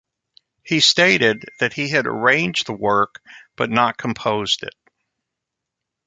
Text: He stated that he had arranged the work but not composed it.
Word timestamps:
He 0.63 0.79
stated 0.79 1.45
that 1.59 1.73
he 1.73 1.87
had 1.89 2.07
arranged 2.07 2.65
the 2.65 2.73
work 2.73 3.21
but 3.55 3.69
not 3.69 3.99
composed 3.99 4.63
it. 4.63 4.73